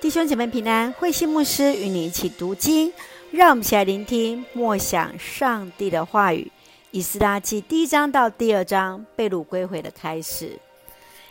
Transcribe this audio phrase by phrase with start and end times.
[0.00, 2.92] 弟兄姐妹平安，慧心牧师与你一起读经，
[3.32, 6.52] 让我们一起来聆听默想上帝的话语。
[6.92, 10.60] 以斯拉记第一章到第二章，被掳归回的开始。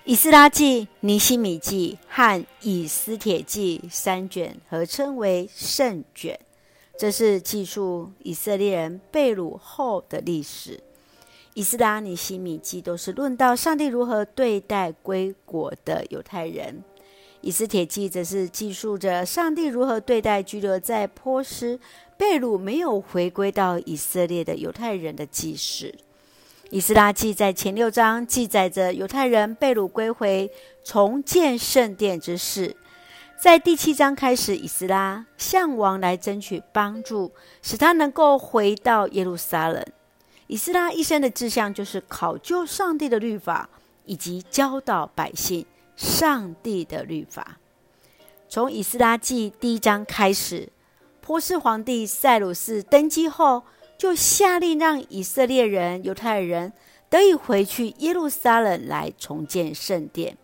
[0.03, 6.38] 以斯拉记、尼希米记和以斯帖记三卷合称为圣卷，
[6.99, 10.81] 这是记述以色列人被掳后的历史。
[11.54, 16.84] 以斯拉、尼希米记都是论到上帝如何对待归国的犹太人。
[17.41, 21.80] 以斯帖记则是记述着上帝如何对待居留在波斯、
[22.17, 25.94] 被掳没有回归到以色列的犹太人的记事。
[26.70, 30.52] 以斯拉记在前六章记载着犹太人被掳归回、
[30.84, 32.75] 重建圣殿之事。
[33.39, 39.85] 在第七章开始，以斯拉向王来争取帮助，使他能够回到耶路撒冷。
[40.47, 43.69] 以斯拉一生的志向就是考究上帝的律法，
[44.05, 45.66] 以及教导百姓。
[45.97, 47.57] 上帝的律法，
[48.47, 50.69] 从以斯拉记第一章开始，
[51.19, 53.63] 波斯皇帝塞鲁士登基后，
[53.97, 56.72] 就下令让以色列人、犹太人
[57.09, 60.38] 得以回去耶路撒冷来重建圣殿。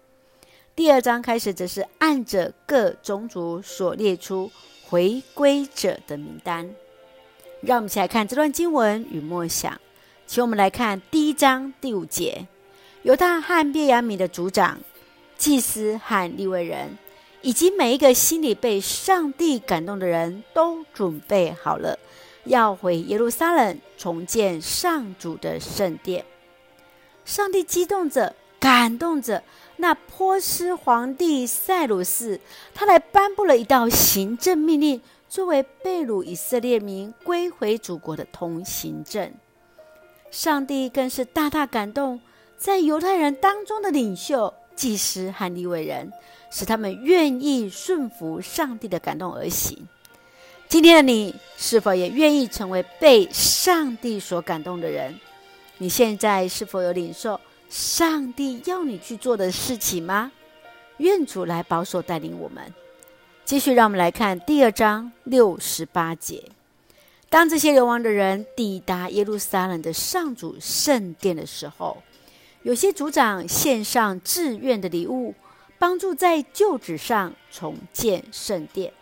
[0.76, 4.52] 第二章开始，则是按着各宗族所列出
[4.90, 6.68] 回归者的名单。
[7.62, 9.80] 让我们一起来看这段经文与默想。
[10.26, 12.48] 请我们来看第一章第五节：
[13.04, 14.80] 犹大和便雅悯的族长。
[15.38, 16.98] 祭司和利未人，
[17.42, 21.98] 以及每一个心里被上帝感动的人都准备好了，
[22.46, 26.26] 要回耶路撒冷重建上主的圣殿。
[27.26, 29.44] 上帝激动着、感动着
[29.78, 32.40] 那波斯皇帝塞鲁士，
[32.74, 39.34] 他来颁布了一道行政命令，作为被掳以色列民归回祖国的通行证。
[40.32, 42.20] 上帝更是大大感动
[42.58, 44.54] 在犹太人当中的领袖。
[44.76, 46.12] 祭司和利未人，
[46.52, 49.88] 使他们愿意顺服上帝的感动而行。
[50.68, 55.20] 今天的你，是否也愿意成为被上帝所感动的人？
[55.78, 57.40] 你现在是否有领受
[57.70, 60.32] 上帝要你去做的事情吗？
[60.98, 62.74] 愿主来保守带领我们。
[63.46, 66.44] 继续，让我们来看第二章六十八节。
[67.30, 72.02] 当这些流亡的人抵达耶路撒冷的上主圣殿的时候，
[72.64, 75.36] 有些族长献上自愿的礼物，
[75.78, 78.94] 帮助在旧址上重建圣殿。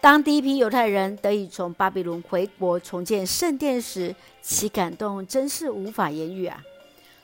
[0.00, 6.62] 当第一批犹太人得以从巴比伦回国重建圣殿时，其感动真是无法言喻啊！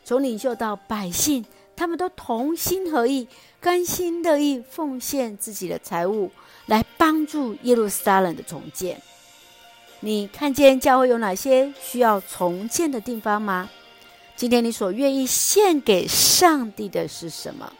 [0.04, 1.44] 从领袖到百姓，
[1.76, 3.28] 他们都同心合意，
[3.60, 6.32] 甘心乐意奉献自己的财物，
[6.66, 9.00] 来帮助耶路撒冷的重建。
[10.00, 13.70] 你看见教会有哪些需要重建的地方吗？
[14.36, 17.72] 今天你所愿意献给上帝的是什么？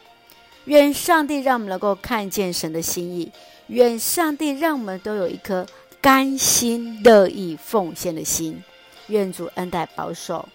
[0.65, 3.31] 愿上帝让我们能够看见神的心意，
[3.67, 5.63] 愿上帝让我们都有一颗
[6.01, 8.61] 甘心乐意奉献的心。
[9.09, 10.49] 愿主恩待保守，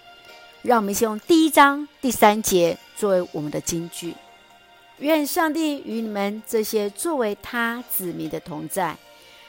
[0.62, 4.12] 让我们先用第一章第三节作为我们的金句。
[4.98, 8.96] 愿上帝与你们这些作为他子民的同在。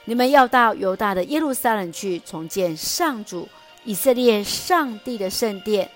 [0.05, 3.49] 你们要到犹大的耶路撒冷去重建上主
[3.83, 5.89] 以色列上帝的圣殿。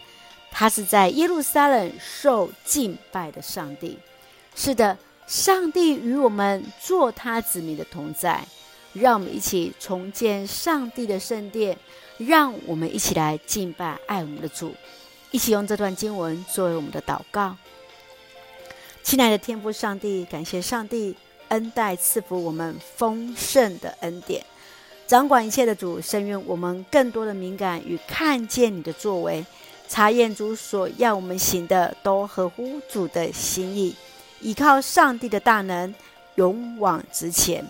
[0.52, 3.98] 他是在耶路撒冷受敬拜的上帝。
[4.56, 4.98] 是的，
[5.28, 8.44] 上帝与我们做他子民的同在。
[8.94, 11.78] 让我们一起重建上帝的圣殿，
[12.18, 14.74] 让我们一起来敬拜爱我们的主。
[15.30, 17.56] 一起用这段经文作为我们的祷告。
[19.04, 21.16] 亲爱的天父上帝，感谢上帝
[21.50, 24.44] 恩待赐福我们丰盛的恩典，
[25.06, 29.46] 掌管一切的主，深愿我们更多的敏感与看见你的作为。
[29.88, 33.96] 查验主所要我们行的，都合乎主的心意，
[34.42, 35.94] 依靠上帝的大能，
[36.36, 37.66] 勇往直前。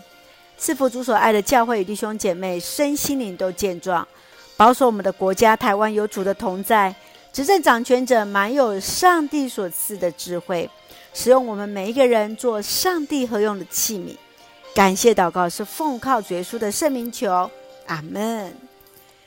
[0.57, 4.07] 赐福主所爱的教会与弟兄姐妹，身心灵都健壮，
[4.55, 6.93] 保守我们的国家台湾有主的同在，
[7.31, 10.67] 执政掌权者满有上帝所赐的智慧，
[11.13, 14.17] 使用我们每一个人做上帝合用的器皿。
[14.73, 17.49] 感谢祷告是奉靠主耶稣的圣名求，
[17.85, 18.66] 阿门。